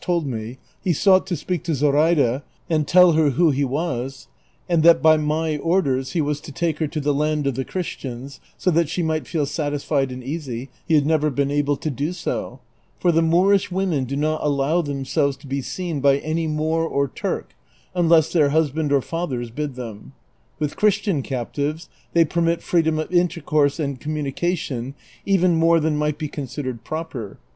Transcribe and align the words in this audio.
told 0.01 0.25
me, 0.25 0.57
he 0.83 0.93
sought 0.93 1.27
to 1.27 1.35
speak 1.35 1.61
to 1.63 1.75
Zoraida, 1.75 2.41
and 2.67 2.87
tell 2.87 3.11
hei" 3.11 3.29
who 3.29 3.51
he 3.51 3.63
was, 3.63 4.27
and 4.67 4.81
that 4.81 4.99
by 4.99 5.15
my 5.15 5.57
orders 5.57 6.13
he 6.13 6.21
was 6.21 6.41
to 6.41 6.51
take 6.51 6.79
her 6.79 6.87
to 6.87 6.99
the 6.99 7.13
land 7.13 7.45
of 7.45 7.53
the 7.53 7.63
Christians, 7.63 8.39
so 8.57 8.71
that 8.71 8.89
she 8.89 9.03
might 9.03 9.27
feel 9.27 9.45
satisfied 9.45 10.11
and 10.11 10.23
easy, 10.23 10.71
he 10.87 10.95
had 10.95 11.05
never 11.05 11.29
been 11.29 11.51
able 11.51 11.77
to 11.77 11.91
do 11.91 12.13
so; 12.13 12.61
for 12.99 13.11
the 13.11 13.21
jNIoorish 13.21 13.69
women 13.69 14.05
do 14.05 14.15
not 14.15 14.43
allow 14.43 14.81
themselves 14.81 15.37
to 15.37 15.45
be 15.45 15.61
seen 15.61 15.99
by 15.99 16.17
any 16.17 16.47
Moor 16.47 16.83
or 16.83 17.07
Turk, 17.07 17.53
unless 17.93 18.33
their 18.33 18.49
husband 18.49 18.91
or 18.91 19.03
fathers 19.03 19.51
bid 19.51 19.75
them: 19.75 20.13
with 20.57 20.77
Christian 20.77 21.21
captives 21.21 21.89
they 22.13 22.25
permit 22.25 22.63
freedom 22.63 22.97
of 22.97 23.11
intercourse 23.13 23.79
and 23.79 23.99
communication, 23.99 24.95
even 25.27 25.53
more 25.53 25.79
than 25.79 25.95
might 25.95 26.17
be 26.17 26.27
considered 26.27 26.83
proper. 26.83 27.37